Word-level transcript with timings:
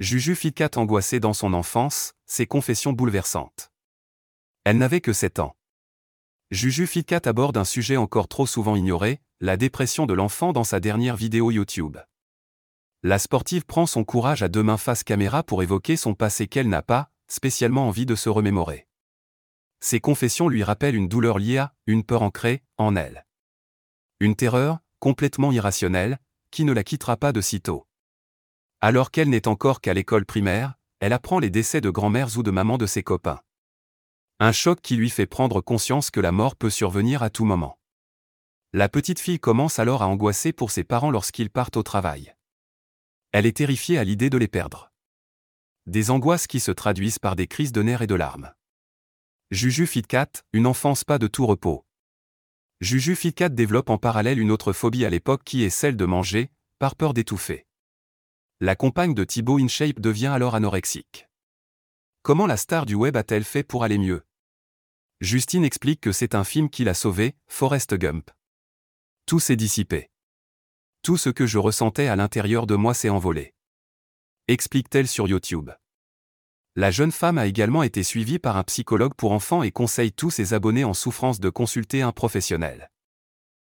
Juju 0.00 0.34
Fitcat 0.34 0.70
angoissée 0.76 1.20
dans 1.20 1.34
son 1.34 1.52
enfance, 1.52 2.14
ses 2.24 2.46
confessions 2.46 2.94
bouleversantes. 2.94 3.70
Elle 4.64 4.78
n'avait 4.78 5.02
que 5.02 5.12
7 5.12 5.40
ans. 5.40 5.54
Juju 6.50 6.86
Fitcat 6.86 7.20
aborde 7.26 7.58
un 7.58 7.66
sujet 7.66 7.98
encore 7.98 8.26
trop 8.26 8.46
souvent 8.46 8.76
ignoré, 8.76 9.20
la 9.40 9.58
dépression 9.58 10.06
de 10.06 10.14
l'enfant 10.14 10.54
dans 10.54 10.64
sa 10.64 10.80
dernière 10.80 11.16
vidéo 11.16 11.50
YouTube. 11.50 11.98
La 13.02 13.18
sportive 13.18 13.66
prend 13.66 13.84
son 13.84 14.02
courage 14.02 14.42
à 14.42 14.48
deux 14.48 14.62
mains 14.62 14.78
face 14.78 15.04
caméra 15.04 15.42
pour 15.42 15.62
évoquer 15.62 15.98
son 15.98 16.14
passé 16.14 16.48
qu'elle 16.48 16.70
n'a 16.70 16.80
pas, 16.80 17.10
spécialement 17.28 17.86
envie 17.86 18.06
de 18.06 18.14
se 18.14 18.30
remémorer. 18.30 18.88
Ses 19.80 20.00
confessions 20.00 20.48
lui 20.48 20.64
rappellent 20.64 20.96
une 20.96 21.08
douleur 21.08 21.38
liée 21.38 21.58
à, 21.58 21.74
une 21.86 22.04
peur 22.04 22.22
ancrée, 22.22 22.62
en 22.78 22.96
elle. 22.96 23.26
Une 24.18 24.34
terreur, 24.34 24.78
complètement 24.98 25.52
irrationnelle, 25.52 26.20
qui 26.50 26.64
ne 26.64 26.72
la 26.72 26.84
quittera 26.84 27.18
pas 27.18 27.32
de 27.32 27.42
sitôt. 27.42 27.86
Alors 28.82 29.10
qu'elle 29.10 29.28
n'est 29.28 29.46
encore 29.46 29.82
qu'à 29.82 29.92
l'école 29.92 30.24
primaire, 30.24 30.74
elle 31.00 31.12
apprend 31.12 31.38
les 31.38 31.50
décès 31.50 31.82
de 31.82 31.90
grand-mères 31.90 32.38
ou 32.38 32.42
de 32.42 32.50
mamans 32.50 32.78
de 32.78 32.86
ses 32.86 33.02
copains. 33.02 33.40
Un 34.38 34.52
choc 34.52 34.80
qui 34.80 34.96
lui 34.96 35.10
fait 35.10 35.26
prendre 35.26 35.60
conscience 35.60 36.10
que 36.10 36.20
la 36.20 36.32
mort 36.32 36.56
peut 36.56 36.70
survenir 36.70 37.22
à 37.22 37.28
tout 37.28 37.44
moment. 37.44 37.78
La 38.72 38.88
petite 38.88 39.20
fille 39.20 39.38
commence 39.38 39.78
alors 39.78 40.02
à 40.02 40.08
angoisser 40.08 40.54
pour 40.54 40.70
ses 40.70 40.84
parents 40.84 41.10
lorsqu'ils 41.10 41.50
partent 41.50 41.76
au 41.76 41.82
travail. 41.82 42.34
Elle 43.32 43.44
est 43.44 43.58
terrifiée 43.58 43.98
à 43.98 44.04
l'idée 44.04 44.30
de 44.30 44.38
les 44.38 44.48
perdre. 44.48 44.92
Des 45.86 46.10
angoisses 46.10 46.46
qui 46.46 46.60
se 46.60 46.70
traduisent 46.70 47.18
par 47.18 47.36
des 47.36 47.46
crises 47.46 47.72
de 47.72 47.82
nerfs 47.82 48.02
et 48.02 48.06
de 48.06 48.14
larmes. 48.14 48.54
Juju 49.50 49.86
Fitcat, 49.86 50.30
une 50.52 50.66
enfance 50.66 51.04
pas 51.04 51.18
de 51.18 51.26
tout 51.26 51.46
repos. 51.46 51.84
Juju 52.80 53.14
Fitcat 53.14 53.50
développe 53.50 53.90
en 53.90 53.98
parallèle 53.98 54.38
une 54.38 54.50
autre 54.50 54.72
phobie 54.72 55.04
à 55.04 55.10
l'époque 55.10 55.42
qui 55.44 55.64
est 55.64 55.70
celle 55.70 55.96
de 55.96 56.06
manger, 56.06 56.50
par 56.78 56.96
peur 56.96 57.12
d'étouffer. 57.12 57.66
La 58.62 58.76
compagne 58.76 59.14
de 59.14 59.24
Thibaut 59.24 59.58
InShape 59.58 60.00
devient 60.00 60.26
alors 60.26 60.54
anorexique. 60.54 61.30
Comment 62.20 62.46
la 62.46 62.58
star 62.58 62.84
du 62.84 62.94
web 62.94 63.16
a-t-elle 63.16 63.44
fait 63.44 63.62
pour 63.62 63.84
aller 63.84 63.96
mieux? 63.96 64.22
Justine 65.22 65.64
explique 65.64 66.02
que 66.02 66.12
c'est 66.12 66.34
un 66.34 66.44
film 66.44 66.68
qui 66.68 66.84
l'a 66.84 66.92
sauvée, 66.92 67.36
Forrest 67.48 67.94
Gump. 67.94 68.30
Tout 69.24 69.40
s'est 69.40 69.56
dissipé. 69.56 70.10
Tout 71.00 71.16
ce 71.16 71.30
que 71.30 71.46
je 71.46 71.56
ressentais 71.56 72.08
à 72.08 72.16
l'intérieur 72.16 72.66
de 72.66 72.74
moi 72.74 72.92
s'est 72.92 73.08
envolé. 73.08 73.54
Explique-t-elle 74.46 75.08
sur 75.08 75.26
YouTube. 75.26 75.70
La 76.76 76.90
jeune 76.90 77.12
femme 77.12 77.38
a 77.38 77.46
également 77.46 77.82
été 77.82 78.02
suivie 78.02 78.38
par 78.38 78.58
un 78.58 78.64
psychologue 78.64 79.14
pour 79.14 79.32
enfants 79.32 79.62
et 79.62 79.72
conseille 79.72 80.12
tous 80.12 80.28
ses 80.28 80.52
abonnés 80.52 80.84
en 80.84 80.92
souffrance 80.92 81.40
de 81.40 81.48
consulter 81.48 82.02
un 82.02 82.12
professionnel. 82.12 82.90